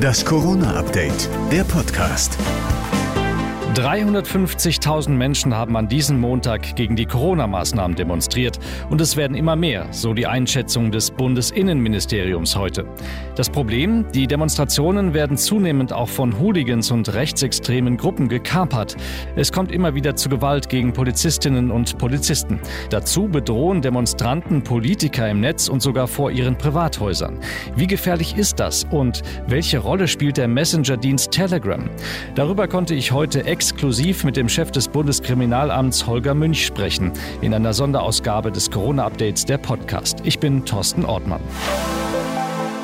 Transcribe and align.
Das 0.00 0.24
Corona-Update, 0.24 1.28
der 1.50 1.64
Podcast. 1.64 2.36
350.000 3.74 5.08
Menschen 5.08 5.54
haben 5.54 5.78
an 5.78 5.88
diesem 5.88 6.20
Montag 6.20 6.76
gegen 6.76 6.94
die 6.94 7.06
Corona-Maßnahmen 7.06 7.96
demonstriert 7.96 8.58
und 8.90 9.00
es 9.00 9.16
werden 9.16 9.34
immer 9.34 9.56
mehr, 9.56 9.86
so 9.92 10.12
die 10.12 10.26
Einschätzung 10.26 10.90
des 10.90 11.10
Bundesinnenministeriums 11.10 12.54
heute. 12.54 12.84
Das 13.34 13.48
Problem, 13.48 14.04
die 14.12 14.26
Demonstrationen 14.26 15.14
werden 15.14 15.38
zunehmend 15.38 15.90
auch 15.90 16.10
von 16.10 16.38
Hooligans 16.38 16.90
und 16.90 17.14
rechtsextremen 17.14 17.96
Gruppen 17.96 18.28
gekapert. 18.28 18.94
Es 19.36 19.50
kommt 19.50 19.72
immer 19.72 19.94
wieder 19.94 20.16
zu 20.16 20.28
Gewalt 20.28 20.68
gegen 20.68 20.92
Polizistinnen 20.92 21.70
und 21.70 21.96
Polizisten. 21.96 22.60
Dazu 22.90 23.26
bedrohen 23.26 23.80
Demonstranten 23.80 24.62
Politiker 24.62 25.30
im 25.30 25.40
Netz 25.40 25.68
und 25.68 25.80
sogar 25.80 26.08
vor 26.08 26.30
ihren 26.30 26.58
Privathäusern. 26.58 27.38
Wie 27.74 27.86
gefährlich 27.86 28.36
ist 28.36 28.60
das 28.60 28.84
und 28.90 29.22
welche 29.46 29.78
Rolle 29.78 30.08
spielt 30.08 30.36
der 30.36 30.48
Messenger-Dienst 30.48 31.30
Telegram? 31.30 31.88
Darüber 32.34 32.68
konnte 32.68 32.94
ich 32.94 33.12
heute 33.12 33.46
exklusiv 33.62 34.24
mit 34.24 34.36
dem 34.36 34.48
Chef 34.48 34.72
des 34.72 34.88
Bundeskriminalamts 34.88 36.08
Holger 36.08 36.34
Münch 36.34 36.66
sprechen 36.66 37.12
in 37.42 37.54
einer 37.54 37.72
Sonderausgabe 37.72 38.50
des 38.50 38.72
Corona-Updates 38.72 39.44
der 39.44 39.56
Podcast. 39.56 40.18
Ich 40.24 40.40
bin 40.40 40.64
Thorsten 40.64 41.04
Ortmann. 41.04 41.40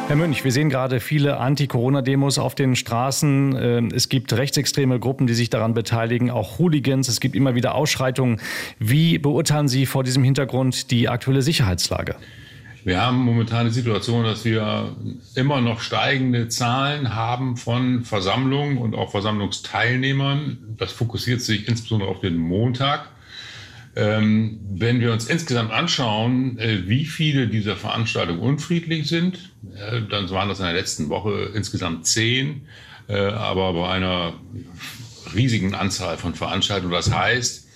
Herr 0.06 0.14
Münch, 0.14 0.44
wir 0.44 0.52
sehen 0.52 0.70
gerade 0.70 1.00
viele 1.00 1.38
Anti-Corona-Demos 1.38 2.38
auf 2.38 2.54
den 2.54 2.76
Straßen. 2.76 3.58
Ähm, 3.60 3.88
es 3.92 4.08
gibt 4.08 4.32
rechtsextreme 4.32 5.00
Gruppen, 5.00 5.26
die 5.26 5.34
sich 5.34 5.50
daran 5.50 5.74
beteiligen, 5.74 6.30
auch 6.30 6.60
Hooligans. 6.60 7.08
Es 7.08 7.18
gibt 7.18 7.34
immer 7.34 7.56
wieder 7.56 7.74
Ausschreitungen. 7.74 8.40
Wie 8.78 9.18
beurteilen 9.18 9.66
Sie 9.66 9.84
vor 9.84 10.04
diesem 10.04 10.22
Hintergrund 10.22 10.92
die 10.92 11.08
aktuelle 11.08 11.42
Sicherheitslage? 11.42 12.14
Wir 12.88 13.02
haben 13.02 13.18
momentan 13.18 13.66
die 13.66 13.72
Situation, 13.72 14.24
dass 14.24 14.46
wir 14.46 14.96
immer 15.34 15.60
noch 15.60 15.82
steigende 15.82 16.48
Zahlen 16.48 17.14
haben 17.14 17.58
von 17.58 18.02
Versammlungen 18.02 18.78
und 18.78 18.94
auch 18.94 19.10
Versammlungsteilnehmern. 19.10 20.56
Das 20.78 20.92
fokussiert 20.92 21.42
sich 21.42 21.68
insbesondere 21.68 22.08
auf 22.08 22.20
den 22.20 22.38
Montag. 22.38 23.10
Ähm, 23.94 24.60
wenn 24.70 25.00
wir 25.00 25.12
uns 25.12 25.26
insgesamt 25.26 25.70
anschauen, 25.70 26.58
äh, 26.58 26.88
wie 26.88 27.04
viele 27.04 27.48
dieser 27.48 27.76
Veranstaltungen 27.76 28.40
unfriedlich 28.40 29.06
sind, 29.06 29.52
äh, 29.74 30.00
dann 30.08 30.30
waren 30.30 30.48
das 30.48 30.60
in 30.60 30.64
der 30.64 30.74
letzten 30.74 31.10
Woche 31.10 31.50
insgesamt 31.54 32.06
zehn, 32.06 32.62
äh, 33.06 33.18
aber 33.18 33.74
bei 33.74 33.90
einer 33.90 34.32
riesigen 35.34 35.74
Anzahl 35.74 36.16
von 36.16 36.34
Veranstaltungen. 36.34 36.94
Das 36.94 37.12
heißt, 37.12 37.67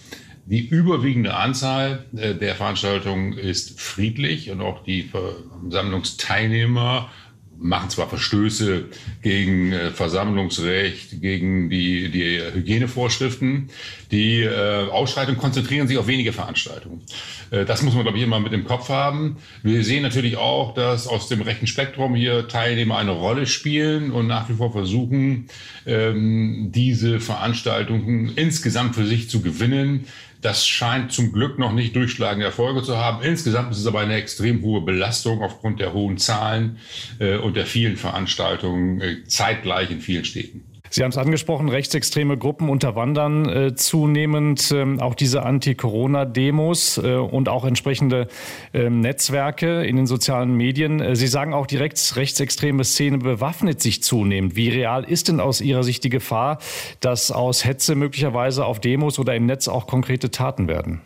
die 0.44 0.66
überwiegende 0.66 1.34
Anzahl 1.34 2.04
äh, 2.16 2.34
der 2.34 2.54
Veranstaltungen 2.54 3.34
ist 3.34 3.80
friedlich 3.80 4.50
und 4.50 4.60
auch 4.60 4.82
die 4.82 5.02
Versammlungsteilnehmer 5.02 7.10
machen 7.58 7.90
zwar 7.90 8.08
Verstöße 8.08 8.86
gegen 9.22 9.72
äh, 9.72 9.90
Versammlungsrecht, 9.90 11.20
gegen 11.20 11.70
die, 11.70 12.10
die 12.10 12.40
Hygienevorschriften. 12.54 13.68
Die 14.10 14.40
äh, 14.40 14.88
Ausschreitungen 14.88 15.40
konzentrieren 15.40 15.86
sich 15.86 15.96
auf 15.96 16.08
wenige 16.08 16.32
Veranstaltungen. 16.32 17.02
Das 17.50 17.82
muss 17.82 17.92
man, 17.92 18.04
glaube 18.04 18.16
ich, 18.16 18.24
immer 18.24 18.40
mit 18.40 18.54
im 18.54 18.64
Kopf 18.64 18.88
haben. 18.88 19.36
Wir 19.62 19.84
sehen 19.84 20.02
natürlich 20.02 20.38
auch, 20.38 20.72
dass 20.72 21.06
aus 21.06 21.28
dem 21.28 21.42
rechten 21.42 21.66
Spektrum 21.66 22.14
hier 22.14 22.48
Teilnehmer 22.48 22.96
eine 22.96 23.10
Rolle 23.10 23.44
spielen 23.44 24.10
und 24.10 24.26
nach 24.26 24.48
wie 24.48 24.54
vor 24.54 24.72
versuchen, 24.72 25.48
ähm, 25.84 26.72
diese 26.74 27.20
Veranstaltungen 27.20 28.32
insgesamt 28.36 28.94
für 28.94 29.04
sich 29.04 29.28
zu 29.28 29.42
gewinnen. 29.42 30.06
Das 30.42 30.66
scheint 30.66 31.12
zum 31.12 31.32
Glück 31.32 31.58
noch 31.58 31.72
nicht 31.72 31.94
durchschlagende 31.94 32.44
Erfolge 32.44 32.82
zu 32.82 32.98
haben. 32.98 33.22
Insgesamt 33.22 33.70
ist 33.70 33.78
es 33.78 33.86
aber 33.86 34.00
eine 34.00 34.16
extrem 34.16 34.60
hohe 34.62 34.80
Belastung 34.80 35.40
aufgrund 35.40 35.78
der 35.78 35.92
hohen 35.92 36.18
Zahlen 36.18 36.78
äh, 37.20 37.36
und 37.36 37.56
der 37.56 37.64
vielen 37.64 37.96
Veranstaltungen 37.96 39.00
äh, 39.00 39.24
zeitgleich 39.24 39.92
in 39.92 40.00
vielen 40.00 40.24
Städten. 40.24 40.71
Sie 40.94 41.02
haben 41.02 41.10
es 41.10 41.16
angesprochen, 41.16 41.70
rechtsextreme 41.70 42.36
Gruppen 42.36 42.68
unterwandern 42.68 43.48
äh, 43.48 43.74
zunehmend 43.74 44.70
äh, 44.72 45.00
auch 45.00 45.14
diese 45.14 45.42
Anti-Corona-Demos 45.42 46.98
äh, 46.98 47.14
und 47.14 47.48
auch 47.48 47.64
entsprechende 47.64 48.28
ähm, 48.74 49.00
Netzwerke 49.00 49.84
in 49.84 49.96
den 49.96 50.06
sozialen 50.06 50.54
Medien. 50.54 51.00
Äh, 51.00 51.16
Sie 51.16 51.28
sagen 51.28 51.54
auch, 51.54 51.66
die 51.66 51.78
rechts 51.78 52.16
rechtsextreme 52.16 52.84
Szene 52.84 53.16
bewaffnet 53.16 53.80
sich 53.80 54.02
zunehmend. 54.02 54.54
Wie 54.54 54.68
real 54.68 55.04
ist 55.04 55.28
denn 55.28 55.40
aus 55.40 55.62
Ihrer 55.62 55.82
Sicht 55.82 56.04
die 56.04 56.10
Gefahr, 56.10 56.58
dass 57.00 57.30
aus 57.30 57.64
Hetze 57.64 57.94
möglicherweise 57.94 58.66
auf 58.66 58.78
Demos 58.78 59.18
oder 59.18 59.34
im 59.34 59.46
Netz 59.46 59.68
auch 59.68 59.86
konkrete 59.86 60.30
Taten 60.30 60.68
werden? 60.68 61.00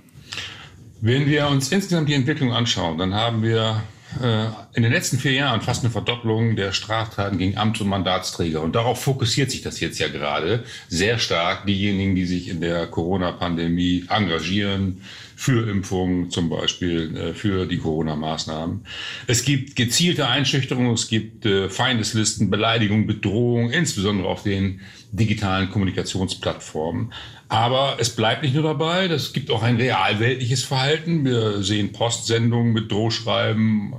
Wenn 1.00 1.26
wir 1.26 1.46
uns 1.46 1.70
insgesamt 1.70 2.08
die 2.08 2.14
Entwicklung 2.14 2.52
anschauen, 2.52 2.98
dann 2.98 3.14
haben 3.14 3.40
wir 3.40 3.84
in 4.74 4.82
den 4.82 4.92
letzten 4.92 5.18
vier 5.18 5.32
Jahren 5.32 5.60
fast 5.60 5.82
eine 5.82 5.90
Verdopplung 5.90 6.56
der 6.56 6.72
Straftaten 6.72 7.38
gegen 7.38 7.58
Amts- 7.58 7.80
und 7.80 7.88
Mandatsträger. 7.88 8.62
Und 8.62 8.74
darauf 8.74 9.02
fokussiert 9.02 9.50
sich 9.50 9.62
das 9.62 9.80
jetzt 9.80 9.98
ja 9.98 10.08
gerade 10.08 10.64
sehr 10.88 11.18
stark. 11.18 11.66
Diejenigen, 11.66 12.14
die 12.14 12.24
sich 12.24 12.48
in 12.48 12.60
der 12.60 12.86
Corona-Pandemie 12.86 14.06
engagieren, 14.08 15.02
für 15.36 15.68
Impfungen 15.70 16.30
zum 16.30 16.48
Beispiel, 16.48 17.14
äh, 17.14 17.34
für 17.34 17.66
die 17.66 17.76
Corona-Maßnahmen. 17.76 18.86
Es 19.26 19.44
gibt 19.44 19.76
gezielte 19.76 20.26
Einschüchterungen, 20.26 20.94
es 20.94 21.08
gibt 21.08 21.44
äh, 21.44 21.68
Feindeslisten, 21.68 22.48
Beleidigung, 22.48 23.06
Bedrohung, 23.06 23.70
insbesondere 23.70 24.28
auf 24.28 24.42
den 24.42 24.80
digitalen 25.12 25.70
Kommunikationsplattformen. 25.70 27.12
Aber 27.48 27.96
es 28.00 28.10
bleibt 28.10 28.42
nicht 28.42 28.54
nur 28.54 28.64
dabei, 28.64 29.06
es 29.06 29.32
gibt 29.32 29.50
auch 29.50 29.62
ein 29.62 29.76
realweltliches 29.76 30.64
Verhalten. 30.64 31.24
Wir 31.24 31.62
sehen 31.62 31.92
Postsendungen 31.92 32.72
mit 32.72 32.90
Drohschreiben, 32.90 33.94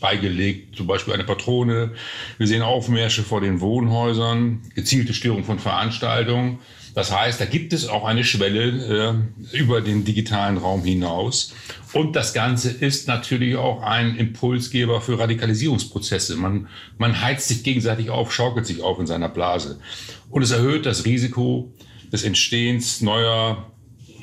beigelegt, 0.00 0.76
zum 0.76 0.86
Beispiel 0.86 1.14
eine 1.14 1.24
Patrone. 1.24 1.92
Wir 2.36 2.46
sehen 2.46 2.62
Aufmärsche 2.62 3.22
vor 3.22 3.40
den 3.40 3.60
Wohnhäusern, 3.60 4.60
gezielte 4.74 5.14
Störung 5.14 5.44
von 5.44 5.58
Veranstaltungen. 5.58 6.58
Das 6.94 7.10
heißt, 7.10 7.40
da 7.40 7.46
gibt 7.46 7.72
es 7.72 7.88
auch 7.88 8.04
eine 8.04 8.22
Schwelle 8.22 9.24
äh, 9.52 9.56
über 9.56 9.80
den 9.80 10.04
digitalen 10.04 10.58
Raum 10.58 10.84
hinaus. 10.84 11.52
Und 11.92 12.14
das 12.14 12.34
Ganze 12.34 12.70
ist 12.70 13.08
natürlich 13.08 13.56
auch 13.56 13.82
ein 13.82 14.16
Impulsgeber 14.16 15.00
für 15.00 15.18
Radikalisierungsprozesse. 15.18 16.36
Man, 16.36 16.68
man 16.98 17.20
heizt 17.20 17.48
sich 17.48 17.64
gegenseitig 17.64 18.10
auf, 18.10 18.32
schaukelt 18.32 18.66
sich 18.66 18.82
auf 18.82 19.00
in 19.00 19.06
seiner 19.06 19.28
Blase. 19.28 19.80
Und 20.30 20.42
es 20.42 20.52
erhöht 20.52 20.86
das 20.86 21.04
Risiko 21.04 21.72
des 22.12 22.24
Entstehens 22.24 23.00
neuer, 23.00 23.70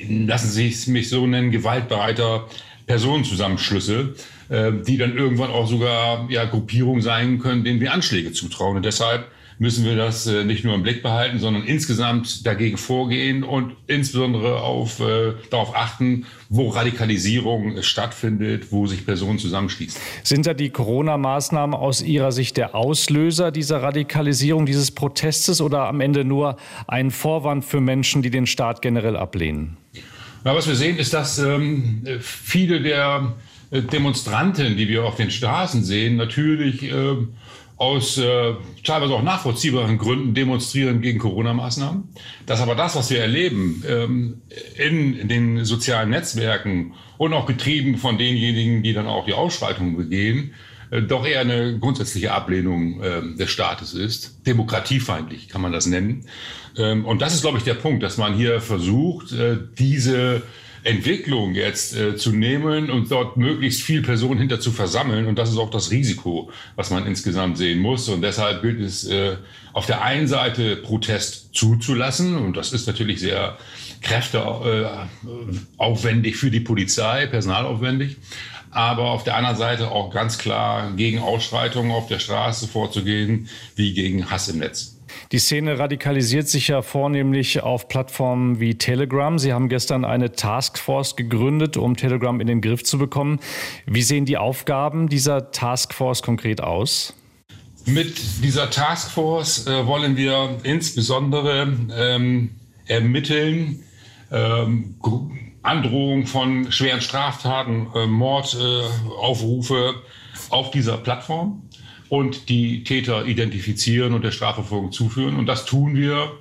lassen 0.08 0.50
Sie 0.50 0.68
es 0.68 0.86
mich 0.86 1.08
so 1.08 1.26
nennen, 1.26 1.50
gewaltbereiter 1.50 2.48
Personenzusammenschlüsse, 2.86 4.14
äh, 4.48 4.72
die 4.86 4.96
dann 4.96 5.16
irgendwann 5.16 5.50
auch 5.50 5.68
sogar 5.68 6.28
ja, 6.30 6.44
Gruppierungen 6.44 7.02
sein 7.02 7.38
können, 7.38 7.64
denen 7.64 7.80
wir 7.80 7.92
Anschläge 7.92 8.32
zutrauen. 8.32 8.76
Und 8.76 8.84
deshalb 8.84 9.26
müssen 9.62 9.84
wir 9.84 9.96
das 9.96 10.26
äh, 10.26 10.44
nicht 10.44 10.64
nur 10.64 10.74
im 10.74 10.82
Blick 10.82 11.02
behalten, 11.02 11.38
sondern 11.38 11.62
insgesamt 11.62 12.44
dagegen 12.44 12.76
vorgehen 12.76 13.44
und 13.44 13.76
insbesondere 13.86 14.60
auf, 14.60 14.98
äh, 14.98 15.34
darauf 15.50 15.76
achten, 15.76 16.26
wo 16.48 16.68
Radikalisierung 16.68 17.80
stattfindet, 17.82 18.72
wo 18.72 18.86
sich 18.86 19.06
Personen 19.06 19.38
zusammenschließen. 19.38 20.00
Sind 20.24 20.46
da 20.46 20.54
die 20.54 20.70
Corona-Maßnahmen 20.70 21.76
aus 21.76 22.02
Ihrer 22.02 22.32
Sicht 22.32 22.56
der 22.56 22.74
Auslöser 22.74 23.52
dieser 23.52 23.82
Radikalisierung, 23.82 24.66
dieses 24.66 24.90
Protestes 24.90 25.60
oder 25.60 25.86
am 25.86 26.00
Ende 26.00 26.24
nur 26.24 26.56
ein 26.88 27.12
Vorwand 27.12 27.64
für 27.64 27.80
Menschen, 27.80 28.22
die 28.22 28.30
den 28.30 28.46
Staat 28.46 28.82
generell 28.82 29.16
ablehnen? 29.16 29.76
Ja, 30.44 30.56
was 30.56 30.66
wir 30.66 30.74
sehen, 30.74 30.98
ist, 30.98 31.14
dass 31.14 31.38
ähm, 31.38 32.02
viele 32.20 32.80
der 32.80 33.34
äh, 33.70 33.80
Demonstranten, 33.82 34.76
die 34.76 34.88
wir 34.88 35.04
auf 35.04 35.16
den 35.16 35.30
Straßen 35.30 35.84
sehen, 35.84 36.16
natürlich 36.16 36.82
äh, 36.82 37.16
aus 37.76 38.18
äh, 38.18 38.54
teilweise 38.84 39.14
auch 39.14 39.22
nachvollziehbaren 39.22 39.98
Gründen 39.98 40.34
demonstrieren 40.34 41.00
gegen 41.00 41.18
Corona-Maßnahmen. 41.18 42.04
Dass 42.46 42.60
aber 42.60 42.74
das, 42.74 42.96
was 42.96 43.10
wir 43.10 43.20
erleben 43.20 43.82
ähm, 43.88 44.42
in, 44.76 45.28
den 45.28 45.64
sozialen 45.64 46.10
Netzwerken 46.10 46.94
und 47.18 47.32
auch 47.32 47.46
getrieben 47.46 47.96
von 47.96 48.18
denjenigen, 48.18 48.82
die 48.82 48.92
dann 48.92 49.06
auch 49.06 49.26
die 49.26 49.34
Ausschreitungen 49.34 49.96
begehen, 49.96 50.54
doch 51.00 51.26
eher 51.26 51.40
eine 51.40 51.78
grundsätzliche 51.78 52.32
Ablehnung 52.32 53.02
äh, 53.02 53.22
des 53.36 53.50
Staates 53.50 53.94
ist. 53.94 54.46
Demokratiefeindlich 54.46 55.48
kann 55.48 55.62
man 55.62 55.72
das 55.72 55.86
nennen. 55.86 56.26
Ähm, 56.76 57.06
und 57.06 57.22
das 57.22 57.34
ist, 57.34 57.40
glaube 57.40 57.58
ich, 57.58 57.64
der 57.64 57.74
Punkt, 57.74 58.02
dass 58.02 58.18
man 58.18 58.34
hier 58.34 58.60
versucht, 58.60 59.32
äh, 59.32 59.56
diese 59.78 60.42
Entwicklung 60.84 61.54
jetzt 61.54 61.96
äh, 61.96 62.16
zu 62.16 62.32
nehmen 62.32 62.90
und 62.90 63.08
dort 63.10 63.36
möglichst 63.36 63.82
viel 63.82 64.02
Personen 64.02 64.38
hinter 64.38 64.60
zu 64.60 64.72
versammeln. 64.72 65.26
Und 65.26 65.38
das 65.38 65.50
ist 65.50 65.56
auch 65.56 65.70
das 65.70 65.92
Risiko, 65.92 66.50
was 66.76 66.90
man 66.90 67.06
insgesamt 67.06 67.56
sehen 67.56 67.78
muss. 67.78 68.08
Und 68.08 68.20
deshalb 68.20 68.62
gilt 68.62 68.80
es 68.80 69.06
äh, 69.06 69.36
auf 69.72 69.86
der 69.86 70.02
einen 70.02 70.26
Seite 70.26 70.74
Protest 70.76 71.54
zuzulassen. 71.54 72.36
Und 72.36 72.56
das 72.56 72.72
ist 72.72 72.86
natürlich 72.86 73.20
sehr 73.20 73.58
kräfteaufwendig 74.02 76.34
äh, 76.34 76.36
für 76.36 76.50
die 76.50 76.60
Polizei, 76.60 77.26
personalaufwendig 77.26 78.16
aber 78.72 79.10
auf 79.10 79.22
der 79.22 79.36
anderen 79.36 79.56
Seite 79.56 79.90
auch 79.90 80.10
ganz 80.10 80.38
klar 80.38 80.92
gegen 80.96 81.20
Ausschreitungen 81.20 81.92
auf 81.92 82.08
der 82.08 82.18
Straße 82.18 82.66
vorzugehen, 82.66 83.48
wie 83.76 83.92
gegen 83.94 84.30
Hass 84.30 84.48
im 84.48 84.58
Netz. 84.58 84.96
Die 85.30 85.38
Szene 85.38 85.78
radikalisiert 85.78 86.48
sich 86.48 86.68
ja 86.68 86.80
vornehmlich 86.82 87.62
auf 87.62 87.88
Plattformen 87.88 88.60
wie 88.60 88.76
Telegram. 88.76 89.38
Sie 89.38 89.52
haben 89.52 89.68
gestern 89.68 90.04
eine 90.04 90.32
Taskforce 90.32 91.16
gegründet, 91.16 91.76
um 91.76 91.96
Telegram 91.96 92.40
in 92.40 92.46
den 92.46 92.60
Griff 92.62 92.82
zu 92.82 92.98
bekommen. 92.98 93.38
Wie 93.86 94.02
sehen 94.02 94.24
die 94.24 94.38
Aufgaben 94.38 95.08
dieser 95.08 95.50
Taskforce 95.50 96.22
konkret 96.22 96.62
aus? 96.62 97.14
Mit 97.84 98.14
dieser 98.42 98.70
Taskforce 98.70 99.66
äh, 99.66 99.86
wollen 99.86 100.16
wir 100.16 100.56
insbesondere 100.62 101.76
ähm, 101.94 102.50
ermitteln, 102.86 103.82
ähm, 104.30 104.94
Androhung 105.62 106.26
von 106.26 106.70
schweren 106.72 107.00
Straftaten, 107.00 107.88
äh, 107.94 108.06
Mordaufrufe 108.06 109.94
äh, 109.94 110.52
auf 110.52 110.70
dieser 110.70 110.98
Plattform 110.98 111.62
und 112.08 112.48
die 112.48 112.84
Täter 112.84 113.26
identifizieren 113.26 114.12
und 114.14 114.22
der 114.22 114.32
Strafverfolgung 114.32 114.92
zuführen. 114.92 115.36
Und 115.36 115.46
das 115.46 115.64
tun 115.64 115.94
wir 115.94 116.32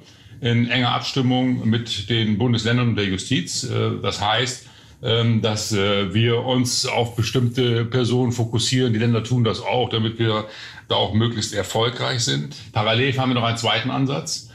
in 0.41 0.69
enger 0.69 0.91
Abstimmung 0.91 1.69
mit 1.69 2.09
den 2.09 2.37
Bundesländern 2.37 2.89
und 2.89 2.95
der 2.95 3.05
Justiz. 3.05 3.63
Äh, 3.63 4.01
das 4.01 4.19
heißt, 4.21 4.67
ähm, 5.03 5.41
dass 5.41 5.71
äh, 5.71 6.13
wir 6.13 6.43
uns 6.45 6.85
auf 6.85 7.15
bestimmte 7.15 7.85
Personen 7.85 8.31
fokussieren. 8.31 8.93
Die 8.93 8.99
Länder 8.99 9.23
tun 9.23 9.43
das 9.43 9.59
auch, 9.59 9.89
damit 9.89 10.19
wir 10.19 10.45
da 10.89 10.95
auch 10.95 11.13
möglichst 11.13 11.53
erfolgreich 11.53 12.23
sind. 12.23 12.55
Parallel 12.71 13.17
haben 13.17 13.29
wir 13.29 13.35
noch 13.35 13.43
einen 13.43 13.57
zweiten 13.57 13.89
Ansatz. 13.89 14.49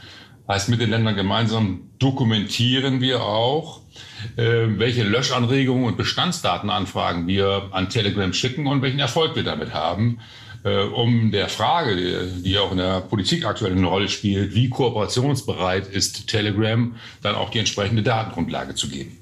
Heißt, 0.47 0.69
mit 0.69 0.79
den 0.79 0.89
Ländern 0.89 1.15
gemeinsam 1.15 1.89
dokumentieren 1.99 3.01
wir 3.01 3.21
auch, 3.23 3.81
äh, 4.37 4.67
welche 4.77 5.03
Löschanregungen 5.03 5.85
und 5.85 5.97
Bestandsdatenanfragen 5.97 7.27
wir 7.27 7.69
an 7.71 7.89
Telegram 7.89 8.31
schicken 8.31 8.65
und 8.65 8.81
welchen 8.81 8.99
Erfolg 8.99 9.35
wir 9.35 9.43
damit 9.43 9.73
haben, 9.73 10.19
äh, 10.63 10.83
um 10.83 11.31
der 11.31 11.49
Frage, 11.49 12.27
die 12.43 12.57
auch 12.57 12.71
in 12.71 12.77
der 12.77 13.01
Politik 13.01 13.45
aktuell 13.45 13.73
eine 13.73 13.87
Rolle 13.87 14.07
spielt, 14.07 14.55
wie 14.55 14.69
kooperationsbereit 14.69 15.87
ist 15.87 16.27
Telegram, 16.27 16.95
dann 17.21 17.35
auch 17.35 17.49
die 17.49 17.59
entsprechende 17.59 18.03
Datengrundlage 18.03 18.73
zu 18.73 18.87
geben. 18.87 19.17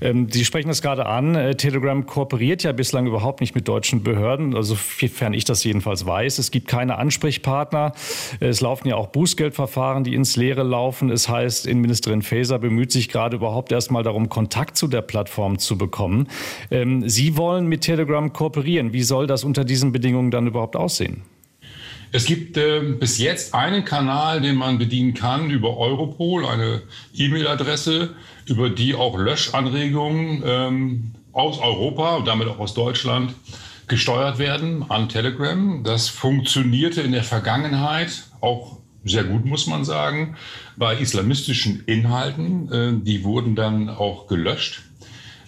Ähm, 0.00 0.28
Sie 0.30 0.44
sprechen 0.44 0.68
das 0.68 0.82
gerade 0.82 1.06
an. 1.06 1.34
Äh, 1.34 1.54
Telegram 1.54 2.04
kooperiert 2.06 2.62
ja 2.62 2.72
bislang 2.72 3.06
überhaupt 3.06 3.40
nicht 3.40 3.54
mit 3.54 3.68
deutschen 3.68 4.02
Behörden, 4.02 4.54
also 4.54 4.74
sofern 4.74 5.34
ich 5.34 5.44
das 5.44 5.64
jedenfalls 5.64 6.06
weiß. 6.06 6.38
Es 6.38 6.50
gibt 6.50 6.68
keine 6.68 6.98
Ansprechpartner. 6.98 7.92
Es 8.40 8.60
laufen 8.60 8.88
ja 8.88 8.96
auch 8.96 9.08
Bußgeldverfahren, 9.08 10.04
die 10.04 10.14
ins 10.14 10.36
Leere 10.36 10.62
laufen. 10.62 11.10
Es 11.10 11.28
heißt, 11.28 11.66
Innenministerin 11.66 12.22
Faeser 12.22 12.58
bemüht 12.58 12.92
sich 12.92 13.08
gerade 13.08 13.36
überhaupt 13.36 13.72
erst 13.72 13.90
mal 13.90 14.02
darum, 14.02 14.28
Kontakt 14.28 14.76
zu 14.76 14.88
der 14.88 15.02
Plattform 15.02 15.58
zu 15.58 15.78
bekommen. 15.78 16.28
Ähm, 16.70 17.08
Sie 17.08 17.36
wollen 17.36 17.66
mit 17.66 17.82
Telegram 17.82 18.32
kooperieren. 18.32 18.92
Wie 18.92 19.02
soll 19.02 19.26
das 19.26 19.44
unter 19.44 19.64
diesen 19.64 19.92
Bedingungen 19.92 20.30
dann 20.30 20.46
überhaupt 20.46 20.76
aussehen? 20.76 21.22
Es 22.12 22.24
gibt 22.24 22.56
äh, 22.56 22.80
bis 22.80 23.18
jetzt 23.18 23.54
einen 23.54 23.84
Kanal, 23.84 24.40
den 24.40 24.56
man 24.56 24.78
bedienen 24.78 25.14
kann 25.14 25.50
über 25.50 25.76
Europol, 25.76 26.46
eine 26.46 26.82
E-Mail-Adresse, 27.14 28.14
über 28.46 28.70
die 28.70 28.94
auch 28.94 29.18
Löschanregungen 29.18 30.42
ähm, 30.46 31.12
aus 31.32 31.58
Europa 31.58 32.16
und 32.16 32.26
damit 32.26 32.48
auch 32.48 32.58
aus 32.58 32.74
Deutschland 32.74 33.34
gesteuert 33.88 34.38
werden 34.38 34.84
an 34.88 35.08
Telegram. 35.08 35.82
Das 35.84 36.08
funktionierte 36.08 37.02
in 37.02 37.12
der 37.12 37.24
Vergangenheit 37.24 38.24
auch 38.40 38.78
sehr 39.04 39.24
gut, 39.24 39.44
muss 39.44 39.66
man 39.66 39.84
sagen, 39.84 40.36
bei 40.76 40.96
islamistischen 40.96 41.84
Inhalten. 41.86 42.72
Äh, 42.72 42.92
die 43.04 43.24
wurden 43.24 43.54
dann 43.54 43.88
auch 43.88 44.26
gelöscht. 44.26 44.82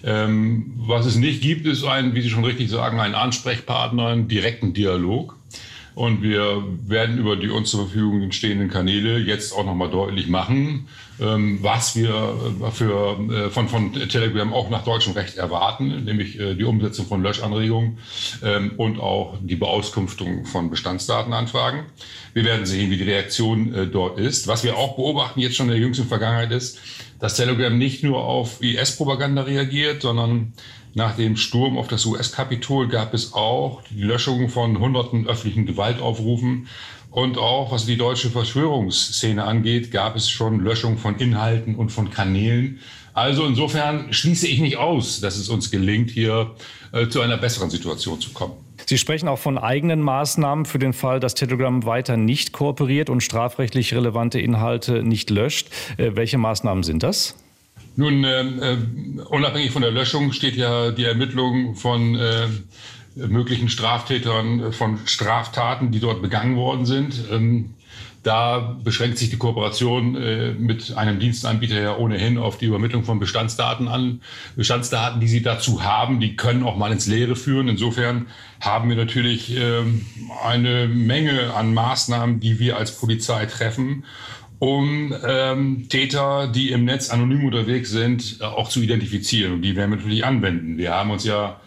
Ähm, 0.05 0.75
was 0.77 1.07
es 1.07 1.17
nicht 1.17 1.43
gibt, 1.43 1.67
ist 1.67 1.85
ein, 1.85 2.15
wie 2.15 2.21
Sie 2.21 2.31
schon 2.31 2.45
richtig 2.45 2.71
sagen, 2.71 3.01
ein 3.01 3.15
Ansprechpartner, 3.15 4.07
einen 4.07 4.29
direkten 4.29 4.73
Dialog. 4.73 5.38
Und 5.99 6.23
wir 6.23 6.63
werden 6.87 7.19
über 7.19 7.35
die 7.35 7.49
uns 7.49 7.73
zur 7.73 7.89
Verfügung 7.89 8.31
stehenden 8.31 8.69
Kanäle 8.69 9.19
jetzt 9.19 9.53
auch 9.53 9.67
nochmal 9.67 9.91
deutlich 9.91 10.29
machen, 10.29 10.87
ähm, 11.21 11.59
was 11.61 11.97
wir 11.97 12.37
äh, 12.65 12.71
für, 12.71 13.19
äh, 13.19 13.51
von, 13.51 13.69
von 13.69 13.93
Telegram 13.93 14.55
auch 14.55 14.71
nach 14.71 14.85
deutschem 14.85 15.15
Recht 15.15 15.39
erwarten, 15.39 16.05
nämlich 16.05 16.39
äh, 16.39 16.55
die 16.55 16.63
Umsetzung 16.63 17.07
von 17.07 17.21
Löschanregungen 17.21 17.99
ähm, 18.45 18.75
und 18.77 19.01
auch 19.01 19.39
die 19.41 19.57
Beauskunftung 19.57 20.45
von 20.47 20.71
Bestandsdatenanfragen. 20.71 21.81
Wir 22.33 22.45
werden 22.45 22.65
sehen, 22.65 22.93
wie 22.93 22.97
die 22.97 23.03
Reaktion 23.03 23.91
dort 23.91 24.21
ist. 24.21 24.47
Was 24.47 24.63
wir 24.63 24.77
auch 24.77 24.95
beobachten 24.95 25.41
jetzt 25.41 25.57
schon 25.57 25.67
in 25.67 25.73
der 25.73 25.81
jüngsten 25.81 26.07
Vergangenheit 26.07 26.53
ist, 26.53 26.79
dass 27.19 27.37
Telegram 27.37 27.77
nicht 27.77 28.05
nur 28.05 28.25
auf 28.25 28.63
IS-Propaganda 28.63 29.43
reagiert, 29.43 30.03
sondern 30.03 30.53
nach 30.95 31.17
dem 31.17 31.37
Sturm 31.37 31.77
auf 31.77 31.89
das 31.89 32.07
US-Kapitol 32.07 32.89
gab 32.89 33.15
es 33.15 33.33
auch 33.33 33.83
die 33.91 34.03
Löschung 34.03 34.49
von 34.49 34.79
hunderten 34.79 35.27
öffentlichen 35.27 35.67
Gewaltaufrufen. 35.67 36.69
Und 37.11 37.39
auch 37.39 37.73
was 37.73 37.87
die 37.87 37.97
deutsche 37.97 38.31
Verschwörungsszene 38.31 39.45
angeht, 39.45 39.91
gab 39.91 40.17
es 40.17 40.29
schon 40.29 40.61
Löschung 40.61 40.99
von 40.99 41.17
Inhalten 41.17 41.75
und 41.75 41.91
von 41.91 42.11
Kanälen. 42.11 42.81
Also 43.15 43.47
insofern 43.47 44.13
schließe 44.13 44.47
ich 44.47 44.61
nicht 44.61 44.77
aus, 44.77 45.21
dass 45.21 45.37
es 45.37 45.49
uns 45.49 45.71
gelingt, 45.71 46.11
hier 46.11 46.55
äh, 46.93 47.09
zu 47.09 47.21
einer 47.21 47.37
besseren 47.37 47.71
Situation 47.71 48.21
zu 48.21 48.31
kommen. 48.31 48.68
Sie 48.89 48.97
sprechen 48.97 49.29
auch 49.29 49.39
von 49.39 49.59
eigenen 49.59 50.01
Maßnahmen 50.01 50.65
für 50.65 50.79
den 50.79 50.95
Fall, 50.95 51.21
dass 51.21 51.35
Telegram 51.35 51.85
weiter 51.85 52.17
nicht 52.17 52.53
kooperiert 52.53 53.11
und 53.11 53.23
strafrechtlich 53.23 53.93
relevante 53.93 54.41
Inhalte 54.41 55.03
nicht 55.03 55.29
löscht. 55.29 55.69
Äh, 55.99 56.13
welche 56.15 56.39
Maßnahmen 56.39 56.83
sind 56.83 57.03
das? 57.03 57.37
Nun, 57.97 58.25
äh, 58.25 58.41
äh, 58.41 58.79
unabhängig 59.29 59.73
von 59.73 59.83
der 59.83 59.91
Löschung 59.91 60.33
steht 60.33 60.57
ja 60.57 60.91
die 60.91 61.05
Ermittlung 61.05 61.75
von 61.75 62.15
äh, 62.15 62.47
möglichen 63.15 63.69
Straftätern, 63.69 64.73
von 64.73 65.01
Straftaten, 65.05 65.91
die 65.91 66.01
dort 66.01 66.23
begangen 66.23 66.57
worden 66.57 66.87
sind. 66.87 67.25
Ähm, 67.31 67.75
da 68.23 68.77
beschränkt 68.83 69.19
sich 69.19 69.31
die 69.31 69.37
Kooperation 69.37 70.17
äh, 70.17 70.53
mit 70.53 70.97
einem 70.97 71.19
Dienstanbieter 71.19 71.81
ja 71.81 71.97
ohnehin 71.97 72.39
auf 72.39 72.59
die 72.59 72.67
Übermittlung 72.67 73.05
von 73.05 73.19
Bestandsdaten 73.19 73.89
an. 73.89 74.21
Bestandsdaten, 74.57 75.21
die 75.21 75.29
Sie 75.29 75.43
dazu 75.43 75.83
haben, 75.85 76.21
die 76.21 76.37
können 76.37 76.65
auch 76.65 76.77
mal 76.77 76.93
ins 76.93 77.07
Leere 77.07 77.37
führen. 77.37 77.69
Insofern 77.69 78.27
haben 78.61 78.89
wir 78.89 78.97
natürlich 78.97 79.57
äh, 79.57 79.83
eine 80.45 80.89
Menge 80.89 81.55
an 81.55 81.73
Maßnahmen, 81.75 82.41
die 82.41 82.59
wir 82.59 82.77
als 82.77 82.99
Polizei 82.99 83.47
treffen 83.47 84.05
um 84.61 85.15
ähm, 85.25 85.89
Täter, 85.89 86.49
die 86.49 86.73
im 86.73 86.85
Netz 86.85 87.11
anonym 87.11 87.45
unterwegs 87.45 87.91
sind, 87.91 88.39
äh, 88.41 88.45
auch 88.45 88.69
zu 88.69 88.81
identifizieren. 88.81 89.53
Und 89.53 89.63
die 89.63 89.77
werden 89.77 89.91
wir 89.91 89.99
natürlich 89.99 90.25
anwenden. 90.25 90.79
Wir 90.79 90.95
haben 90.95 91.11
uns 91.11 91.25
ja 91.25 91.61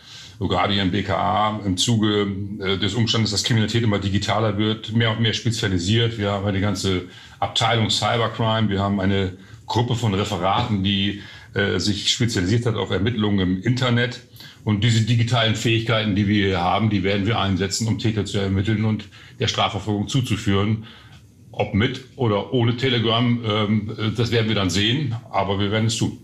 gerade 0.47 0.75
im 0.75 0.89
BKA 0.89 1.59
im 1.65 1.77
Zuge 1.77 2.27
äh, 2.59 2.77
des 2.77 2.95
Umstandes, 2.95 3.29
dass 3.29 3.43
Kriminalität 3.43 3.83
immer 3.83 3.99
digitaler 3.99 4.57
wird, 4.57 4.91
mehr 4.93 5.11
und 5.11 5.21
mehr 5.21 5.33
spezialisiert. 5.33 6.17
Wir 6.17 6.31
haben 6.31 6.45
eine 6.47 6.61
ganze 6.61 7.03
Abteilung 7.39 7.91
Cybercrime. 7.91 8.69
Wir 8.69 8.79
haben 8.79 8.99
eine 8.99 9.37
Gruppe 9.67 9.95
von 9.95 10.13
Referaten, 10.13 10.83
die 10.83 11.21
äh, 11.53 11.79
sich 11.79 12.09
spezialisiert 12.11 12.65
hat 12.65 12.75
auf 12.75 12.89
Ermittlungen 12.89 13.39
im 13.39 13.61
Internet. 13.61 14.21
Und 14.63 14.83
diese 14.83 15.01
digitalen 15.01 15.55
Fähigkeiten, 15.55 16.15
die 16.15 16.27
wir 16.27 16.47
hier 16.47 16.61
haben, 16.61 16.89
die 16.89 17.03
werden 17.03 17.25
wir 17.25 17.39
einsetzen, 17.39 17.87
um 17.87 17.99
Täter 17.99 18.25
zu 18.25 18.37
ermitteln 18.37 18.85
und 18.85 19.09
der 19.39 19.47
Strafverfolgung 19.47 20.07
zuzuführen. 20.07 20.85
Ob 21.51 21.73
mit 21.73 22.05
oder 22.15 22.53
ohne 22.53 22.77
Telegram, 22.77 23.43
ähm, 23.45 24.13
das 24.15 24.31
werden 24.31 24.47
wir 24.47 24.55
dann 24.55 24.69
sehen, 24.69 25.15
aber 25.29 25.59
wir 25.59 25.71
werden 25.71 25.87
es 25.87 25.97
tun. 25.97 26.17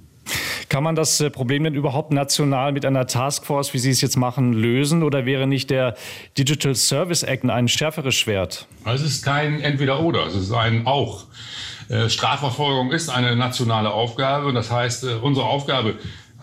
Kann 0.70 0.84
man 0.84 0.96
das 0.96 1.22
äh, 1.22 1.30
Problem 1.30 1.64
denn 1.64 1.76
überhaupt 1.76 2.12
national 2.12 2.72
mit 2.74 2.86
einer 2.86 3.08
Taskforce, 3.08 3.74
wie 3.74 3.80
Sie 3.80 3.92
es 3.92 4.02
jetzt 4.02 4.18
machen, 4.18 4.54
lösen? 4.54 5.04
Oder 5.04 5.26
wäre 5.26 5.48
nicht 5.48 5.70
der 5.70 5.96
Digital 6.38 6.76
Service 6.76 7.24
Act 7.24 7.46
ein 7.50 7.68
schärferes 7.68 8.16
Schwert? 8.16 8.68
Es 8.86 9.02
ist 9.02 9.24
kein 9.24 9.62
Entweder-Oder, 9.62 10.28
es 10.28 10.36
ist 10.36 10.52
ein 10.52 10.86
Auch. 10.86 11.26
Äh, 11.90 12.10
Strafverfolgung 12.10 12.92
ist 12.92 13.10
eine 13.10 13.36
nationale 13.38 13.92
Aufgabe 13.92 14.52
das 14.52 14.70
heißt, 14.70 15.06
äh, 15.06 15.14
unsere 15.22 15.46
Aufgabe 15.46 15.96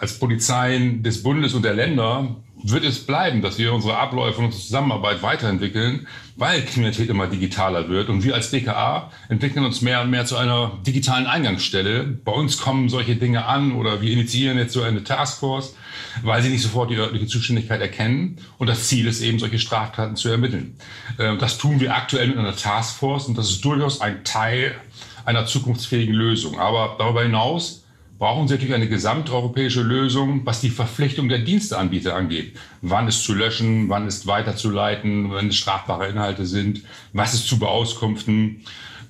als 0.04 0.18
Polizeien 0.18 1.02
des 1.02 1.22
Bundes 1.22 1.54
und 1.54 1.64
der 1.64 1.72
Länder 1.72 2.36
wird 2.62 2.84
es 2.84 3.06
bleiben, 3.06 3.40
dass 3.40 3.56
wir 3.56 3.72
unsere 3.72 3.96
Abläufe 3.96 4.38
und 4.38 4.46
unsere 4.46 4.62
Zusammenarbeit 4.62 5.22
weiterentwickeln, 5.22 6.06
weil 6.36 6.62
Kriminalität 6.62 7.08
immer 7.08 7.26
digitaler 7.26 7.88
wird. 7.88 8.10
Und 8.10 8.22
wir 8.22 8.34
als 8.34 8.50
BKA 8.50 9.10
entwickeln 9.30 9.64
uns 9.64 9.80
mehr 9.80 10.02
und 10.02 10.10
mehr 10.10 10.26
zu 10.26 10.36
einer 10.36 10.72
digitalen 10.86 11.26
Eingangsstelle. 11.26 12.04
Bei 12.04 12.32
uns 12.32 12.58
kommen 12.58 12.90
solche 12.90 13.16
Dinge 13.16 13.46
an 13.46 13.72
oder 13.72 14.02
wir 14.02 14.10
initiieren 14.10 14.58
jetzt 14.58 14.74
so 14.74 14.82
eine 14.82 15.04
Taskforce, 15.04 15.74
weil 16.22 16.42
sie 16.42 16.50
nicht 16.50 16.62
sofort 16.62 16.90
die 16.90 16.96
örtliche 16.96 17.26
Zuständigkeit 17.26 17.80
erkennen. 17.80 18.36
Und 18.58 18.66
das 18.66 18.88
Ziel 18.88 19.06
ist 19.06 19.22
eben, 19.22 19.38
solche 19.38 19.58
Straftaten 19.58 20.16
zu 20.16 20.28
ermitteln. 20.28 20.76
Ähm, 21.18 21.38
das 21.38 21.56
tun 21.56 21.80
wir 21.80 21.94
aktuell 21.94 22.28
mit 22.28 22.36
einer 22.36 22.56
Taskforce 22.56 23.26
und 23.28 23.38
das 23.38 23.48
ist 23.48 23.64
durchaus 23.64 24.02
ein 24.02 24.22
Teil 24.24 24.74
einer 25.24 25.46
zukunftsfähigen 25.46 26.14
Lösung. 26.14 26.58
Aber 26.60 26.96
darüber 26.98 27.22
hinaus 27.22 27.83
brauchen 28.18 28.46
Sie 28.46 28.54
natürlich 28.54 28.74
eine 28.74 28.88
gesamteuropäische 28.88 29.82
Lösung, 29.82 30.42
was 30.44 30.60
die 30.60 30.70
Verpflichtung 30.70 31.28
der 31.28 31.40
Diensteanbieter 31.40 32.14
angeht. 32.14 32.56
Wann 32.80 33.08
ist 33.08 33.24
zu 33.24 33.34
löschen, 33.34 33.88
wann 33.88 34.06
ist 34.06 34.26
weiterzuleiten, 34.26 35.32
wenn 35.32 35.48
es 35.48 35.56
strafbare 35.56 36.08
Inhalte 36.08 36.46
sind, 36.46 36.82
was 37.12 37.34
ist 37.34 37.48
zu 37.48 37.58
beauskunften. 37.58 38.62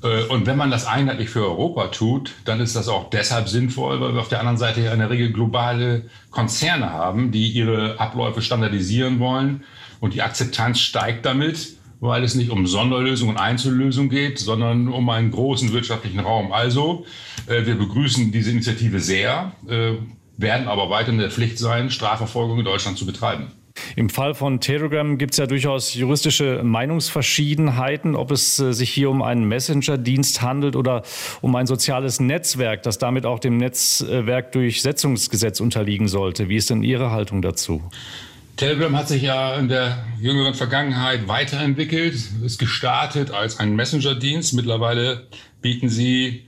Äh, 0.02 0.24
und 0.24 0.46
wenn 0.46 0.56
man 0.56 0.70
das 0.70 0.86
einheitlich 0.86 1.28
für 1.28 1.42
Europa 1.42 1.88
tut, 1.88 2.32
dann 2.44 2.60
ist 2.60 2.76
das 2.76 2.88
auch 2.88 3.10
deshalb 3.10 3.48
sinnvoll, 3.48 4.00
weil 4.00 4.14
wir 4.14 4.20
auf 4.20 4.28
der 4.28 4.40
anderen 4.40 4.58
Seite 4.58 4.80
ja 4.80 4.92
in 4.92 5.00
der 5.00 5.10
Regel 5.10 5.32
globale 5.32 6.08
Konzerne 6.30 6.90
haben, 6.90 7.30
die 7.30 7.48
ihre 7.48 8.00
Abläufe 8.00 8.42
standardisieren 8.42 9.18
wollen. 9.18 9.64
Und 10.00 10.14
die 10.14 10.22
Akzeptanz 10.22 10.80
steigt 10.80 11.24
damit 11.24 11.76
weil 12.04 12.22
es 12.22 12.34
nicht 12.34 12.50
um 12.50 12.66
Sonderlösungen 12.66 13.36
und 13.36 13.40
Einzellösungen 13.40 14.10
geht, 14.10 14.38
sondern 14.38 14.88
um 14.88 15.08
einen 15.08 15.30
großen 15.30 15.72
wirtschaftlichen 15.72 16.20
Raum. 16.20 16.52
Also, 16.52 17.06
äh, 17.46 17.64
wir 17.64 17.76
begrüßen 17.76 18.30
diese 18.30 18.50
Initiative 18.50 19.00
sehr, 19.00 19.52
äh, 19.66 19.92
werden 20.36 20.68
aber 20.68 20.90
weiter 20.90 21.08
in 21.10 21.18
der 21.18 21.30
Pflicht 21.30 21.58
sein, 21.58 21.90
Strafverfolgung 21.90 22.58
in 22.58 22.66
Deutschland 22.66 22.98
zu 22.98 23.06
betreiben. 23.06 23.52
Im 23.96 24.10
Fall 24.10 24.34
von 24.34 24.60
Telegram 24.60 25.18
gibt 25.18 25.32
es 25.32 25.38
ja 25.38 25.46
durchaus 25.46 25.94
juristische 25.94 26.62
Meinungsverschiedenheiten, 26.62 28.16
ob 28.16 28.30
es 28.30 28.60
äh, 28.60 28.74
sich 28.74 28.90
hier 28.90 29.08
um 29.08 29.22
einen 29.22 29.48
Messenger-Dienst 29.48 30.42
handelt 30.42 30.76
oder 30.76 31.04
um 31.40 31.56
ein 31.56 31.66
soziales 31.66 32.20
Netzwerk, 32.20 32.82
das 32.82 32.98
damit 32.98 33.24
auch 33.24 33.38
dem 33.38 33.56
Netzwerkdurchsetzungsgesetz 33.56 35.60
unterliegen 35.60 36.08
sollte. 36.08 36.50
Wie 36.50 36.56
ist 36.56 36.68
denn 36.68 36.82
Ihre 36.82 37.12
Haltung 37.12 37.40
dazu? 37.40 37.80
Telegram 38.56 38.96
hat 38.96 39.08
sich 39.08 39.22
ja 39.22 39.56
in 39.56 39.68
der 39.68 40.04
jüngeren 40.20 40.54
Vergangenheit 40.54 41.26
weiterentwickelt, 41.26 42.14
ist 42.44 42.58
gestartet 42.58 43.30
als 43.32 43.58
ein 43.58 43.74
Messenger-Dienst. 43.74 44.54
Mittlerweile 44.54 45.26
bieten 45.60 45.88
sie 45.88 46.44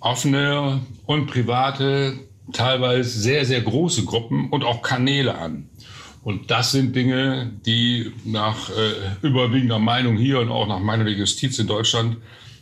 offene 0.00 0.80
und 1.06 1.26
private, 1.26 2.18
teilweise 2.52 3.10
sehr, 3.10 3.44
sehr 3.44 3.60
große 3.60 4.04
Gruppen 4.04 4.50
und 4.50 4.62
auch 4.62 4.82
Kanäle 4.82 5.36
an. 5.36 5.68
Und 6.22 6.50
das 6.50 6.72
sind 6.72 6.94
Dinge, 6.94 7.50
die 7.66 8.12
nach 8.24 8.70
äh, 8.70 9.26
überwiegender 9.26 9.78
Meinung 9.78 10.16
hier 10.16 10.40
und 10.40 10.50
auch 10.50 10.68
nach 10.68 10.80
Meinung 10.80 11.06
der 11.06 11.14
Justiz 11.14 11.58
in 11.58 11.66
Deutschland 11.66 12.18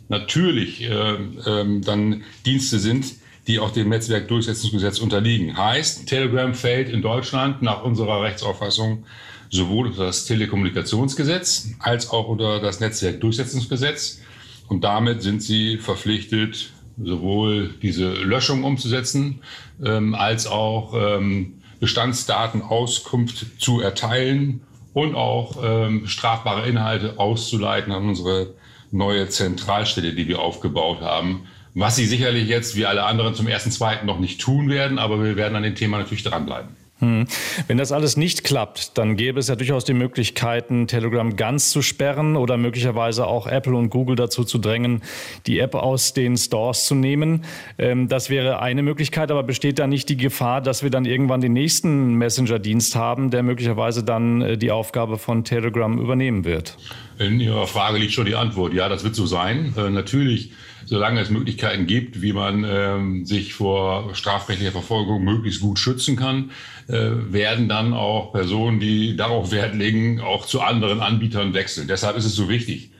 natürlich 0.08 0.82
äh, 0.82 0.88
äh, 0.88 1.80
dann 1.80 2.22
Dienste 2.44 2.78
sind, 2.78 3.06
die 3.46 3.60
auch 3.60 3.70
dem 3.70 3.88
Netzwerkdurchsetzungsgesetz 3.88 4.98
unterliegen. 4.98 5.56
Heißt, 5.56 6.06
Telegram 6.06 6.52
fällt 6.54 6.88
in 6.88 7.02
Deutschland 7.02 7.62
nach 7.62 7.82
unserer 7.84 8.22
Rechtsauffassung 8.22 9.04
sowohl 9.50 9.86
unter 9.86 10.06
das 10.06 10.24
Telekommunikationsgesetz 10.24 11.68
als 11.78 12.10
auch 12.10 12.28
unter 12.28 12.60
das 12.60 12.80
Netzwerkdurchsetzungsgesetz. 12.80 14.20
Und 14.68 14.82
damit 14.82 15.22
sind 15.22 15.42
sie 15.42 15.78
verpflichtet, 15.78 16.72
sowohl 17.00 17.74
diese 17.82 18.12
Löschung 18.12 18.64
umzusetzen, 18.64 19.40
ähm, 19.84 20.14
als 20.14 20.46
auch 20.46 20.94
ähm, 20.94 21.60
Bestandsdatenauskunft 21.78 23.60
zu 23.60 23.80
erteilen 23.80 24.62
und 24.92 25.14
auch 25.14 25.58
ähm, 25.62 26.06
strafbare 26.06 26.68
Inhalte 26.68 27.18
auszuleiten 27.18 27.92
an 27.92 28.08
unsere 28.08 28.54
neue 28.90 29.28
Zentralstelle, 29.28 30.14
die 30.14 30.26
wir 30.26 30.40
aufgebaut 30.40 31.00
haben, 31.02 31.46
was 31.76 31.94
sie 31.94 32.06
sicherlich 32.06 32.48
jetzt 32.48 32.74
wie 32.74 32.86
alle 32.86 33.04
anderen 33.04 33.34
zum 33.34 33.46
ersten, 33.46 33.70
zweiten 33.70 34.06
noch 34.06 34.18
nicht 34.18 34.40
tun 34.40 34.70
werden, 34.70 34.98
aber 34.98 35.22
wir 35.22 35.36
werden 35.36 35.54
an 35.56 35.62
dem 35.62 35.74
Thema 35.74 35.98
natürlich 35.98 36.24
dranbleiben. 36.24 36.70
Hm. 37.00 37.26
Wenn 37.66 37.76
das 37.76 37.92
alles 37.92 38.16
nicht 38.16 38.42
klappt, 38.42 38.96
dann 38.96 39.16
gäbe 39.16 39.38
es 39.38 39.48
ja 39.48 39.56
durchaus 39.56 39.84
die 39.84 39.92
Möglichkeiten, 39.92 40.86
Telegram 40.86 41.36
ganz 41.36 41.68
zu 41.68 41.82
sperren 41.82 42.36
oder 42.36 42.56
möglicherweise 42.56 43.26
auch 43.26 43.46
Apple 43.46 43.76
und 43.76 43.90
Google 43.90 44.16
dazu 44.16 44.44
zu 44.44 44.56
drängen, 44.56 45.02
die 45.46 45.58
App 45.58 45.74
aus 45.74 46.14
den 46.14 46.38
Stores 46.38 46.86
zu 46.86 46.94
nehmen. 46.94 47.44
Ähm, 47.76 48.08
das 48.08 48.30
wäre 48.30 48.60
eine 48.60 48.82
Möglichkeit, 48.82 49.30
aber 49.30 49.42
besteht 49.42 49.78
da 49.78 49.86
nicht 49.86 50.08
die 50.08 50.16
Gefahr, 50.16 50.62
dass 50.62 50.82
wir 50.82 50.88
dann 50.88 51.04
irgendwann 51.04 51.42
den 51.42 51.52
nächsten 51.52 52.14
Messenger-Dienst 52.14 52.96
haben, 52.96 53.30
der 53.30 53.42
möglicherweise 53.42 54.02
dann 54.02 54.40
äh, 54.40 54.56
die 54.56 54.70
Aufgabe 54.70 55.18
von 55.18 55.44
Telegram 55.44 56.00
übernehmen 56.00 56.46
wird? 56.46 56.78
In 57.18 57.38
Ihrer 57.40 57.66
Frage 57.66 57.98
liegt 57.98 58.12
schon 58.12 58.24
die 58.24 58.34
Antwort. 58.34 58.72
Ja, 58.72 58.88
das 58.88 59.04
wird 59.04 59.14
so 59.14 59.26
sein. 59.26 59.74
Äh, 59.76 59.90
natürlich 59.90 60.52
solange 60.86 61.20
es 61.20 61.30
Möglichkeiten 61.30 61.86
gibt, 61.86 62.22
wie 62.22 62.32
man 62.32 62.64
ähm, 62.66 63.26
sich 63.26 63.54
vor 63.54 64.14
strafrechtlicher 64.14 64.72
Verfolgung 64.72 65.22
möglichst 65.24 65.60
gut 65.60 65.78
schützen 65.78 66.16
kann, 66.16 66.52
äh, 66.88 67.10
werden 67.32 67.68
dann 67.68 67.92
auch 67.92 68.32
Personen, 68.32 68.80
die 68.80 69.16
darauf 69.16 69.50
Wert 69.50 69.74
legen, 69.74 70.20
auch 70.20 70.46
zu 70.46 70.60
anderen 70.62 71.00
Anbietern 71.00 71.54
wechseln. 71.54 71.88
Deshalb 71.88 72.16
ist 72.16 72.24
es 72.24 72.34
so 72.34 72.48
wichtig, 72.48 72.90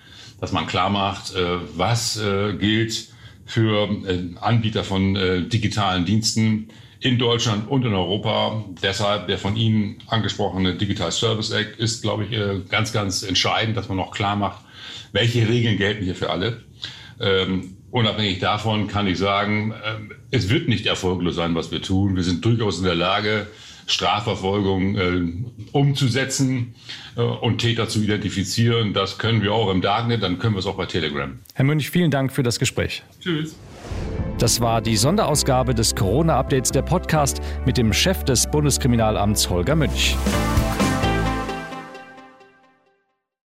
dass 0.40 0.52
man 0.52 0.66
klar 0.66 0.90
macht, 0.90 1.35
äh, 1.35 1.59
was 1.76 2.19
äh, 2.19 2.55
gilt 2.55 3.09
für 3.47 3.88
äh, 4.07 4.35
Anbieter 4.40 4.83
von 4.83 5.14
äh, 5.14 5.43
digitalen 5.43 6.05
Diensten 6.05 6.69
in 7.00 7.19
Deutschland 7.19 7.69
und 7.69 7.85
in 7.85 7.95
Europa. 7.95 8.64
Deshalb 8.83 9.28
der 9.28 9.38
von 9.38 9.57
Ihnen 9.57 9.99
angesprochene 10.09 10.75
Digital 10.75 11.12
Service 11.12 11.52
Act 11.52 11.78
ist, 11.78 12.02
glaube 12.02 12.25
ich, 12.25 12.33
äh, 12.33 12.61
ganz, 12.69 12.93
ganz 12.93 13.23
entscheidend, 13.23 13.76
dass 13.76 13.88
man 13.88 14.00
auch 14.00 14.11
klar 14.11 14.35
macht, 14.35 14.64
welche 15.12 15.49
Regeln 15.49 15.78
gelten 15.78 16.05
hier 16.05 16.16
für 16.16 16.31
alle. 16.31 16.64
Ähm, 17.21 17.75
Unabhängig 17.97 18.41
davon 18.41 18.88
kann 18.88 19.07
ich 19.07 19.17
sagen, 19.17 19.73
ähm, 19.83 20.11
es 20.31 20.50
wird 20.50 20.69
nicht 20.69 20.85
erfolglos 20.85 21.35
sein, 21.35 21.55
was 21.55 21.71
wir 21.71 21.81
tun. 21.81 22.15
Wir 22.15 22.25
sind 22.25 22.45
durchaus 22.45 22.76
in 22.76 22.85
der 22.85 22.95
Lage, 22.95 23.47
Strafverfolgung 23.87 24.97
äh, 24.99 25.23
umzusetzen 25.73 26.75
äh, 27.17 27.23
und 27.23 27.57
Täter 27.57 27.88
zu 27.88 28.03
identifizieren. 28.03 28.93
Das 28.93 29.17
können 29.17 29.41
wir 29.41 29.55
auch 29.55 29.71
im 29.71 29.81
Darknet, 29.81 30.23
dann 30.23 30.38
können 30.38 30.57
wir 30.57 30.59
es 30.59 30.67
auch 30.67 30.76
bei 30.76 30.85
Telegram. 30.85 31.38
Herr 31.55 31.65
Münch, 31.65 31.88
vielen 31.88 32.11
Dank 32.11 32.33
für 32.33 32.43
das 32.43 32.59
Gespräch. 32.59 33.03
Tschüss. 33.19 33.57
Das 34.37 34.61
war 34.61 34.83
die 34.83 34.99
Sonderausgabe 34.99 35.75
des 35.75 35.95
Corona-Updates 35.95 36.73
der 36.73 36.83
Podcast 36.83 37.41
mit 37.65 37.79
dem 37.79 37.95
Chef 37.95 38.25
des 38.25 38.47
Bundeskriminalamts 38.50 39.49
Holger 39.49 39.75
Münch. 39.75 40.17